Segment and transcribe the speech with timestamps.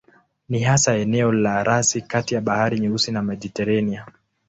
[0.49, 4.05] Ni hasa eneo la rasi kati ya Bahari Nyeusi na Mediteranea.